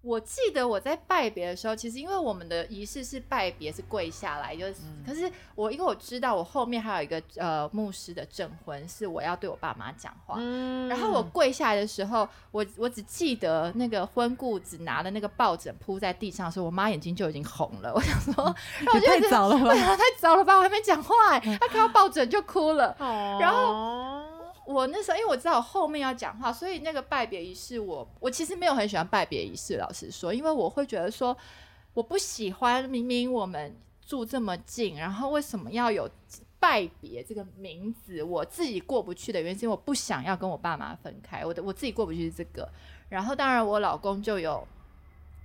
[0.02, 4.74] 我记得我在拜别的时候，其实因为我们的仪式是拜别，是跪下来，就是。
[4.84, 10.36] 嗯可是我因为我知道我后面还有一个呃牧师的证婚，是我要对我爸妈讲话。
[10.38, 17.92] 嗯然后我跪下来的时候，我我只记得那个婚顾只拿了那个抱枕铺在地上的时候，我妈眼睛就已经红了。
[17.96, 22.96] 我想说，然后我就太早了吧太早了吧，我还没讲话哎，她看到抱枕就哭了。
[23.40, 24.24] 然后后
[24.72, 29.78] 我那时候因为我知道我后面要讲话，所以那个拜别仪式我，我其实没有很喜欢拜别仪式。
[29.78, 31.36] 老实说，因为我会觉得说，
[31.96, 36.08] 我不喜欢明明我们住这么近，然后为什么要有
[36.60, 38.22] 拜别这个名字？
[38.22, 42.70] 我自己过不去的原因是因为我不想要跟我爸妈分开，我的我自己过不去是这个。
[43.10, 44.68] 然后当然我老公就有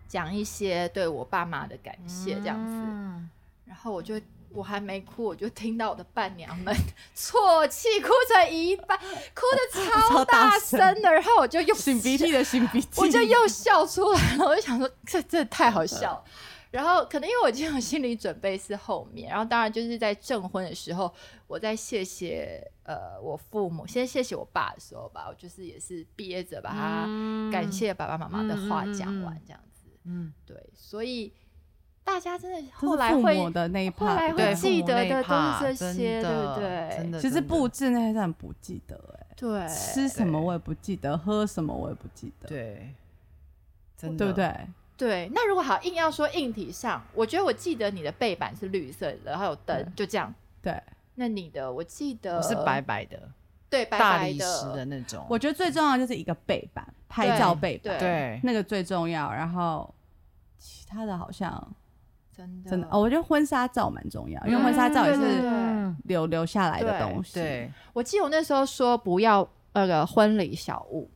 [0.07, 3.31] 讲一些对我爸妈的感谢这样子，嗯
[3.65, 4.21] 然后我就
[4.55, 6.75] 我还没哭，我就听到我的伴娘们
[7.15, 16.25] 啜泣，哭成一半，哭的超超大声的， 然后我就又擤鼻涕的擤鼻涕，我就又笑出来了，我就想说这这太好笑了。
[16.71, 21.13] 然后可能因为我已经有心理准备是后面，然后当然就是在证婚的时候，
[21.47, 27.07] 我在谢谢呃我父母，先谢谢我爸的时候吧，我就是也是憋着把他
[27.53, 29.89] 感谢爸爸妈妈的话讲完这样子。
[30.03, 31.33] 嗯，对，所以
[32.05, 42.95] 大家真的后来会的那一后来会记得的都是这些对不的对真的，其实布置那些真的不记得哎、对，吃什么我也不记得，喝什么我也不记得，对，
[43.97, 44.35] 真的对不？
[44.35, 44.69] 对？
[44.97, 45.31] 对。
[45.35, 50.33] 那如果好硬要说硬体上，我觉得我记得你的背板是绿色的，然后有灯，就这样。
[50.63, 50.81] 对，
[51.17, 53.19] 那你的我记得我是白，白的，
[53.69, 55.27] 对白白大理石的那种。
[55.29, 59.33] 我觉得最重要就是一个背板，拍照背板，对那个最重要。
[59.33, 59.93] 然后
[60.59, 61.75] 其他的好像
[62.37, 62.71] 真的。
[62.71, 67.35] 真的哦，我觉得婚纱照蛮重要，因为婚纱照也是留留下来的东西。
[67.35, 71.11] 对，我记得我那时候说不要那个婚礼小物，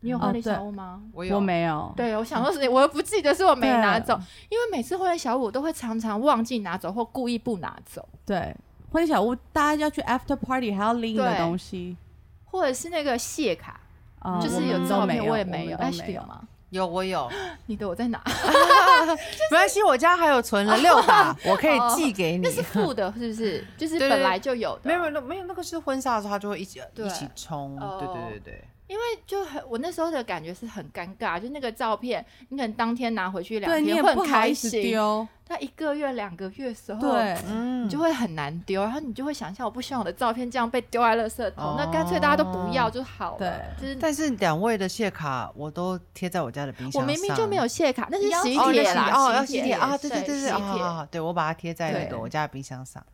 [0.00, 1.02] 你有哦婚礼对小物吗？
[1.12, 1.36] 我有。
[1.36, 4.14] 我没有，对，我想说是，我又不记得是我没拿走，
[4.48, 8.54] 因为每次婚礼小物我都会常常忘记拿走，或故意不拿走，对
[8.90, 11.96] 婚礼小屋，大家要去 after party 还要拎的对东西，
[12.44, 13.80] 或者是那个谢卡，
[14.20, 16.42] 哦就是我们都有照片，我也没有我们都，Ashley 有吗？
[16.76, 17.28] 有我有，
[17.66, 18.20] 你的我在哪？
[19.50, 22.50] 没关系，我家还有存了 六打，我可以寄给你那。
[22.50, 23.64] 是付的，是不是？
[23.76, 24.80] 就是本来就有的。
[24.84, 27.76] 没有没有没有，那个是婚纱的时候，他就会一起一起冲。
[27.80, 41.74] 哦对对对对，因为就很，我那时候的感觉是很尴尬，就那个照片，你可能当天拿回去两对你也天会很不好意思开心，丢，但一个月、两个月的时候，对，嗯你就会很难丢，然后你就会想象，我不希望我的照片这样被丢在垃圾桶，哦。
[41.78, 43.38] 那干脆大家都不要就好了。
[43.38, 43.82] 对。
[43.82, 47.06] 就是但是两位的谢卡我都贴在我家的冰箱我。
[47.06, 52.10] 明明就没有谢卡，那是洗衣哦，那帖啦，哦，要洗洗衣帖啊，对对对对，对我把它贴在那对。
[52.10, 53.04] 个我家的冰箱上。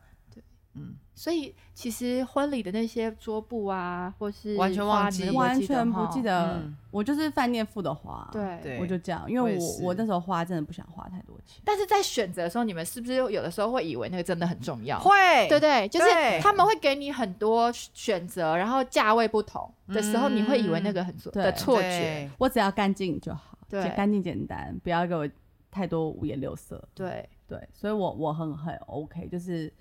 [1.15, 6.21] 所以其实婚礼的那些桌布啊，或是完全忘记完全不记。
[6.21, 14.99] 得嗯，我就是饭店付的花，对对我就这样，因为我我那时候花真的不想花太多钱，但是在选择的时候，你们是不是有的时候会以为那个真的很重要？
[14.99, 15.11] 会，
[15.49, 16.05] 对对，就是
[16.41, 22.29] 他们会给你很多选择，然后价位不同的时候，嗯你会以为那个很错对的错觉。
[22.37, 25.29] 我只要干净就好，对简干净简单，不要给我
[25.69, 26.81] 太多五颜六色。
[26.93, 29.71] 对，对，所以我我很很 OK，就是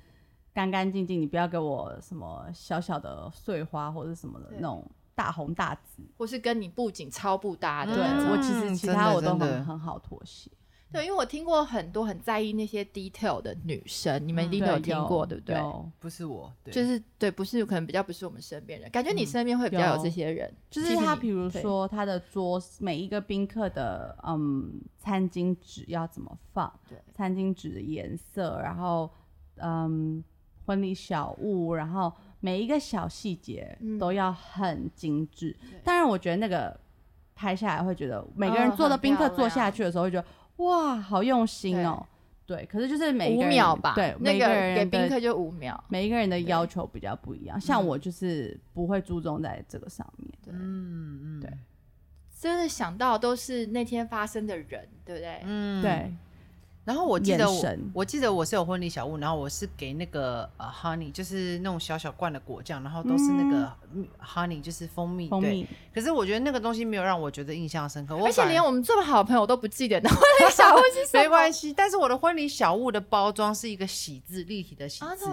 [0.54, 4.84] 干干净净，你不要给我什么小小的碎花或者什么的那种
[5.14, 6.02] 大红大紫。
[6.16, 7.92] 或是跟你布景超不搭的。
[8.30, 10.50] 我其实其他我都真的很很好妥协。
[10.92, 15.56] 对，因为我听过很多很在意那些 detail 的女生，你们一定都有听过，对不对？
[15.56, 29.10] 有不是我，对就是对，不是可能比较不是我们身边人，感觉你嗯身边会比较有有这些人，就是他，比如说他的桌每一个宾客的嗯餐巾纸要怎么放，对餐巾纸的颜色，然后
[29.56, 30.22] 嗯
[30.66, 35.56] 婚礼小物，然后每一个小细节嗯都要很精致。
[35.70, 36.78] 对当然，我觉得那个
[37.34, 40.26] 拍下来会觉得每个人哦做的宾客做下去的时候，会觉得
[40.64, 42.04] 哇，好用心哦。
[42.44, 45.82] 对，可是就是每五个人秒吧，对，那个每个人的给宾客就五秒。
[45.88, 47.58] 每一个人的要求比较不一样。
[47.58, 50.30] 像嗯我就是不会注重在这个上面。
[50.44, 51.50] 对，嗯嗯，对
[52.38, 55.40] 真的想到都是那天发生的人，对不对？
[55.44, 56.12] 嗯对，
[56.84, 57.64] 然后我记得我，
[57.94, 65.28] 我记得我是有婚礼小物，然后我是给那个呃 honey，就是那种小小罐的果酱，然后都是那个蜜 honey，就是蜂蜜。
[65.28, 65.30] 对。
[65.30, 71.22] 蜂蜜可是我觉得那个东西没有让我觉得印象深刻，而而且连我们这么好的朋友都不记得那婚礼小物是什么。
[71.22, 71.72] 没关系。
[71.72, 75.26] 但是我的婚礼小物的包装是一个喜字，立体的喜啊，字，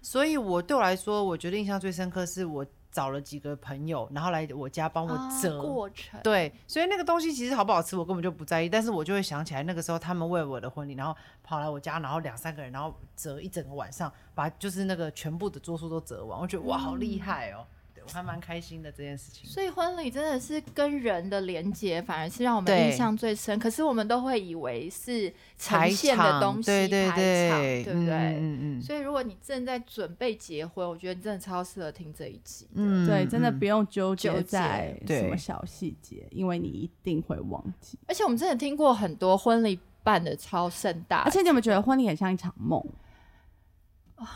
[0.00, 5.60] 所以我对我来说，我觉得印象最深刻是我找了几个朋友，然后来我家帮我啊折。
[5.60, 6.20] 过程。
[6.22, 17.66] 对，所以那个东西其实好不好吃，我根本就不在意，但是我就会想起来那个时候他们为我的婚礼，然后跑来我家，然后两三个人，然后折一整个晚上，把就是那个全部的桌数都折完，我觉得哇，好厉害哦！
[17.66, 17.73] 对
[18.06, 19.48] 我还蛮开心的这件事情。
[19.48, 23.58] 所以婚礼真的是跟人的连接，反而是让我们印象最深。
[23.58, 28.14] 可是我们都会以为是呈排现的东西，对对排对，场对不对？
[28.14, 32.68] 嗯嗯嗯所以如果你正在准备结婚，我觉得你真的超适合听这一集。
[32.74, 37.98] 嗯对，真的嗯不用纠结在什么小细节，因为你一定会忘记。
[38.06, 42.84] 而且我们真的听过很多婚礼办的超盛大，而且你有没有觉得婚礼很像一场梦？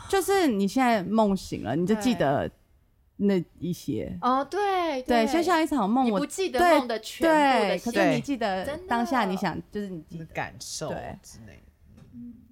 [0.09, 2.49] 就是你现在梦醒了，你就记得
[3.21, 6.09] 那一些，哦，对对，就像一场梦。
[6.09, 11.19] 我你不记得梦的全部的可是你记得当下你想，就是你记嗯，得，感受对。
[11.21, 11.61] 之类
[11.95, 12.03] 的。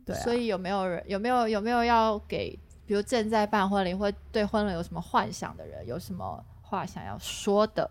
[0.05, 7.89] 对啊，所以有没有人有没有有没有要给，比如正在办婚礼或对婚礼有什么幻想的人，有什么话想要说的？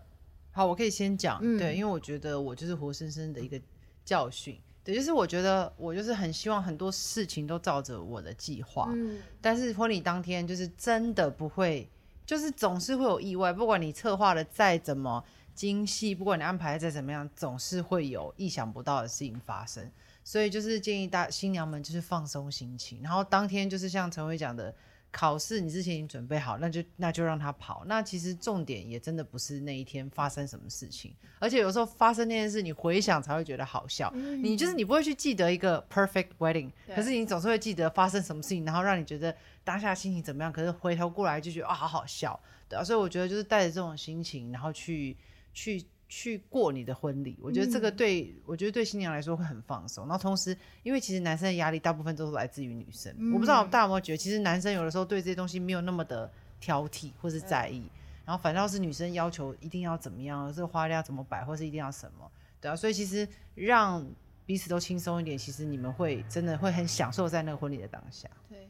[0.51, 1.57] 好，我可以先讲，嗯。
[1.57, 3.59] 对，因为我觉得我就是活生生的一个
[4.05, 4.59] 教训。
[4.83, 11.89] 对，就是我觉得我就是很希望很多事情都照着我的计划，嗯，但是婚礼当天就是真的不会，
[12.27, 15.23] 就是总是会有意外，不管你策划的再怎么
[15.55, 19.89] 精细，不管你安排的再怎么样，总是会有意想不到的事情发生。
[20.25, 24.75] 所以就是建议大新娘们就是放松心情，然后当天就是像陈伟讲的，
[25.17, 27.83] 考试你之前已经准备好，那就那就让他跑。
[27.87, 34.13] 那其实重点也真的不是那一天发生什么事情，而且有时候发生那件事，你回想才会觉得好笑。
[34.13, 45.17] 你就是你不会去记得一个 perfect wedding，可是你总是会记得发生什么事情，然后让你觉得当下心情怎么样，可是回头过来就觉得啊好好笑，对啊，所以我觉得就是带着这种心情，然后去
[45.51, 47.95] 去去过你的婚礼，我觉得这个嗯。
[47.95, 50.07] 对、我觉得对新娘来说会很放松。
[50.07, 53.69] 然后同时，因为其实男生的压力大部分都是来自于女生，我不知道嗯。
[53.69, 57.89] 大家有没有觉得，其实男生有的时候对这些东西没有那么的挑剔或是在意，
[58.25, 64.05] 然后反倒是女生要求一定要怎么样，这个花量要怎么摆，或是一定要什么，对啊，所以其实让
[64.45, 68.29] 彼此都轻松一点，其实你们会真的会很享受在那个婚礼的当下。
[68.47, 68.69] 对，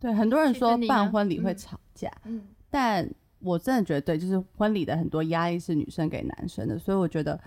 [0.00, 1.56] 对很多人说办婚礼会嗯。
[1.56, 3.08] 吵架，嗯，但
[3.40, 7.38] 我真的觉得对，就是婚礼的很多压力是女生给男生的，所以我觉得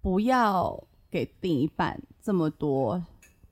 [0.00, 3.02] 不要给另一半这么多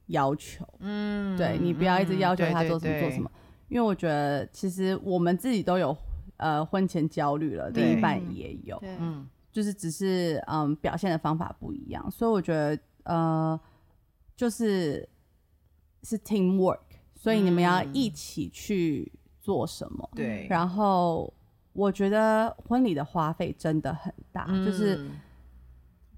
[0.06, 0.66] 要求。
[0.80, 3.18] 嗯对你不要一直要求他做什么做什。
[3.18, 3.30] 嗯么，
[3.68, 5.96] 因为我觉得其实我们自己都有
[6.36, 13.58] 呃婚前焦虑了，另一半也有，嗯，就是只是嗯表现的方法不一样，所以我觉得呃
[14.36, 15.08] 就是
[16.02, 16.80] 是 team work，
[17.14, 17.90] 所以你们要嗯。
[17.94, 20.10] 一起去做什么。
[20.14, 21.32] 对，然后
[21.72, 25.20] 我觉得婚礼的花费真的很大，就是嗯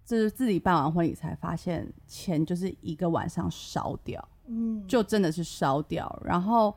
[0.05, 4.29] 就是自己办完婚礼才发现钱就是一个晚上烧掉。
[4.47, 6.21] 嗯，就真的是烧掉。
[6.25, 6.75] 然后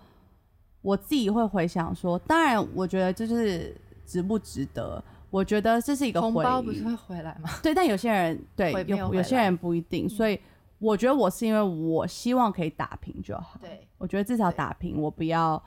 [0.81, 5.03] 我自己会回想说，当然我觉得就是值不值得。
[5.29, 7.49] 我觉得这是一个红包不是会回来吗？
[7.61, 10.39] 对，但有些人对有有些人不一定，所以
[10.79, 13.59] 我觉得我是因为我希望可以打平就好。
[13.59, 15.61] 对，我觉得至少打平，我不要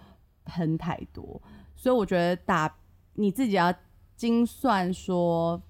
[0.46, 1.40] 喷太多。
[1.76, 2.74] 所以我觉得打
[3.20, 3.72] 你自己要
[4.16, 5.60] 精算说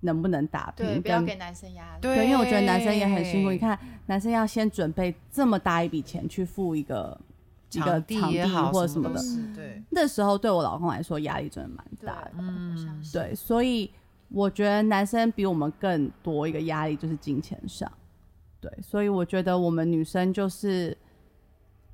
[0.00, 2.00] 能不能打对，平，跟不要给男生压力。
[2.00, 3.50] 对对，因为我觉得男生也很辛苦。
[3.50, 7.18] 你看，男生要先准备这么大一笔钱去付一个
[7.72, 9.20] 一个地场地或者什么的，
[9.54, 12.30] 对，那时候对我老公来说压力真的蛮大的。
[12.38, 13.02] 嗯。
[13.12, 13.90] 对，所以
[14.28, 17.90] 我觉得男生比我们更多一个压力就是金钱上。
[18.60, 20.96] 对，所以我觉得我们女生就是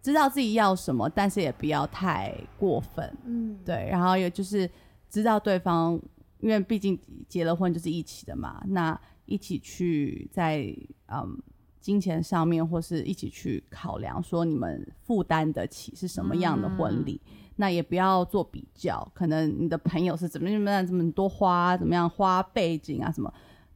[0.03, 3.13] 知道自己要什么，但是也不要太过分。
[3.25, 4.71] 嗯，对，然后也就是
[5.11, 6.01] 知道对方，
[6.39, 10.75] 因为毕竟结了婚就是一起的嘛，那一起去在
[11.09, 11.37] 嗯
[11.81, 17.21] 金钱上面，或是一起去考量说你们负担得起是什么样的婚礼，
[17.57, 23.33] 那也不要做比较，可能你的朋友是怎么怎么样，怎么多花，怎么样花背景啊什么，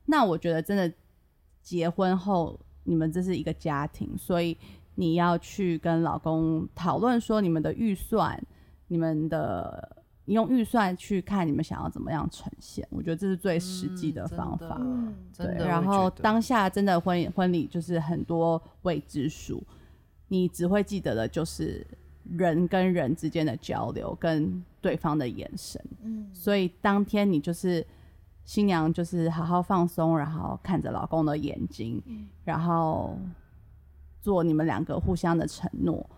[0.06, 0.92] 那我觉得真的
[1.60, 4.56] 结婚后你们这是一个家庭，所以
[4.94, 8.40] 你要去跟老公讨论说你们的预算。
[8.88, 14.78] 你们的你用预算去看你们想要怎么样呈现，我觉得这是最实际的方法。
[14.80, 19.62] 嗯对，然后当下真的婚婚礼就是很多未知数，
[20.28, 21.86] 你只会记得的就是
[22.30, 25.78] 人跟人之间的交流跟对方的眼神。
[26.02, 27.86] 嗯所以当天你就是
[28.44, 33.18] 新娘，就是好好放松，然后看着老公的眼睛，嗯然后
[34.22, 36.08] 做你们两个互相的承诺。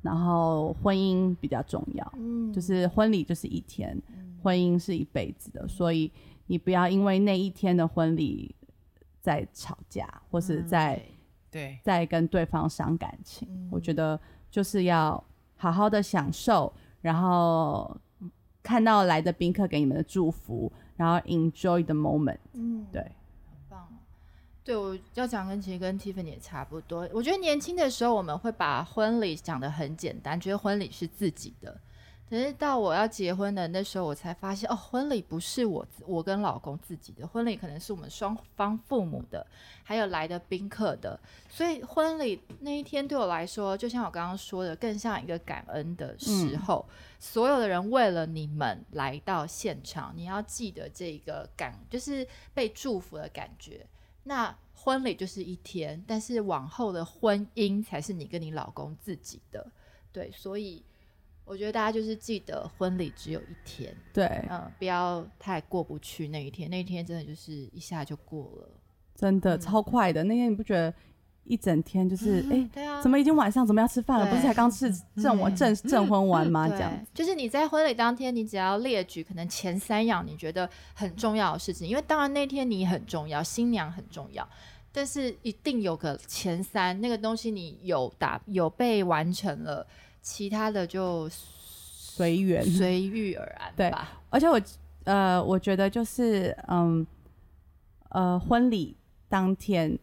[0.00, 4.00] 然后婚姻比较重要，嗯就是婚礼就是一天，
[4.42, 6.10] 婚姻是一辈子的，所以
[6.46, 8.54] 你不要因为那一天的婚礼
[9.20, 11.02] 在吵架，或是在、
[11.50, 13.48] 对，在跟对方伤感情。
[13.50, 14.18] 嗯我觉得
[14.50, 15.22] 就是要
[15.56, 17.94] 好好的享受，然后
[18.62, 22.38] 看到来的宾客给你们的祝福，然后 enjoy the moment。
[22.54, 23.04] 嗯对。
[24.68, 27.08] 对，我要讲跟其实跟 Tiffany 也差不多。
[27.10, 31.74] 我觉得年轻的时候我们会把婚礼讲得很简单，觉得婚礼是自己的。
[32.28, 39.46] 可是到我要结婚的那时候，我才发现哦，婚礼不是我我跟老公自己的，婚礼可能是我们双方父母的，
[39.82, 41.18] 还有来的宾客的。
[41.48, 46.84] 所以婚礼那一天对我来说，就像我刚刚说的，更像一个感恩的时候。
[47.18, 53.86] 所有的人为了你们来到现场，你要记得这个感，就是被祝福的感觉。
[54.28, 59.66] 那婚礼就是一天，但是往后的婚姻才是你跟你老公自己的。
[60.12, 60.84] 对，所以
[61.46, 68.68] 我觉得大家就是记得婚礼只有一天，对，嗯，不要太过不去那一天，那一天真的就是一下就过了。
[69.14, 70.22] 真的嗯超快的。
[70.24, 70.94] 那天你不觉得
[71.48, 73.66] 一整天就是哎、诶对啊，怎么已经晚上？
[73.66, 74.26] 怎么要吃饭了？
[74.26, 76.68] 不是才刚吃正完正正婚完吗？
[76.68, 84.46] 这样，就是你在婚礼当天，你只要列举可能前三样你觉得很重要的事情，因为当然那天你很重要，新娘很重要，
[84.92, 89.86] 但是一定有个前三，那个东西你有打有被完成了，
[90.20, 92.64] 其他的就随缘。
[92.64, 94.20] 随遇而安对吧。
[94.30, 94.60] 而且我
[95.04, 97.06] 呃，我觉得就是嗯
[98.10, 98.96] 呃，婚礼
[99.28, 99.98] 当天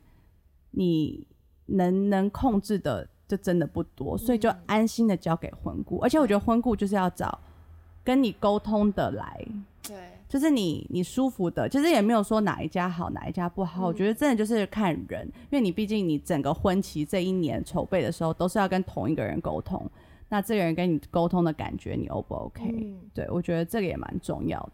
[0.72, 1.26] 你
[1.66, 5.98] 能能控制的就真的不多，所以就嗯安心的交给婚顾。
[6.00, 7.40] 而且我觉得婚顾就是要找
[8.04, 9.46] 跟你沟通的来，
[9.82, 19.90] 对，就是你你舒服的，其实也没有说哪一家好哪一家不好，我嗯觉得真的就是看人，因为你毕竟你整个婚期这一年筹备的时候都是要跟同一个人沟通，
[20.30, 24.72] 那这个人跟你沟通的感觉你 O 不 OK？、嗯对我觉得这个也蛮重要的。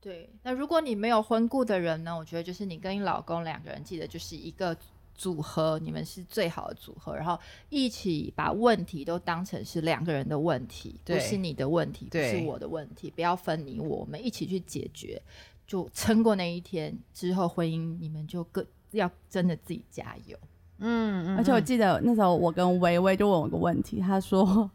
[0.00, 2.16] 对，那如果你没有婚顾的人呢？
[2.16, 4.76] 我觉得就是你跟你老公两个人记得就是一个
[5.14, 7.38] 组合，你们是最好的组合，然后
[7.68, 15.20] 一起把问题都当成是两个人的问题，不是你的问题，不是我的问题，不要分你我，我们一起去解决，
[15.66, 20.36] 就撑过那一天之后，婚姻你们就各要真的自己加油。
[20.78, 24.68] 嗯嗯，而且我嗯记得那时候我跟微微就问我个问题，他说：“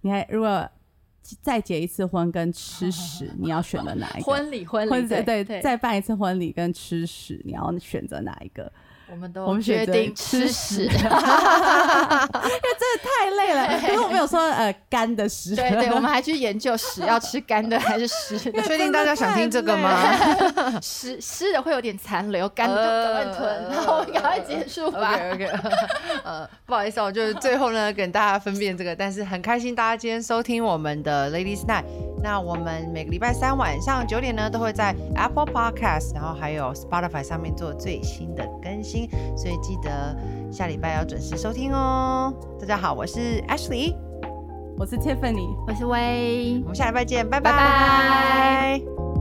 [0.00, 0.66] 你还如果
[1.42, 4.24] 再结一次婚跟吃屎， 你要选择哪一个？
[4.24, 8.72] 婚礼，婚礼，对对，再办一次婚礼跟吃屎，你要选择哪一个？
[9.12, 10.88] 我们都我们决定吃吃屎。
[13.02, 15.54] 太累了，可是我没有说呃干的屎。
[15.54, 18.62] 对对，我们还去研究屎要吃干的还是湿的。
[18.62, 19.90] 确定大家想听这个吗
[20.80, 25.14] 湿湿的会有点残留，干的就赶快吞，然后我们赶快结束吧。
[25.14, 25.50] ？OK OK，
[26.24, 31.84] 呃，不好意思我，就是最后呢跟大家分辨这个，但是很开心大家今天收听我们的 Ladies Night。
[32.22, 38.44] 那我们每个礼拜三晚上九点呢，都会在 Apple Podcast，然后还有 Spotify 上面做最新的
[38.82, 40.16] 更新，所以记得
[40.50, 42.34] 下礼拜要准时收听哦。
[42.58, 43.94] 大家好，我是 Ashley，
[44.76, 45.54] 我是 Tiffany。
[45.68, 49.11] 我是薇我，们下礼拜见，拜拜拜拜